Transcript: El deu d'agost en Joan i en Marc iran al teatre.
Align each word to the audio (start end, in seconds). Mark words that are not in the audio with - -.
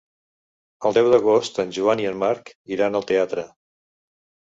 El 0.91 0.95
deu 0.99 1.09
d'agost 1.15 1.63
en 1.65 1.75
Joan 1.79 2.03
i 2.07 2.09
en 2.15 2.19
Marc 2.25 2.53
iran 2.79 3.01
al 3.01 3.09
teatre. 3.15 3.49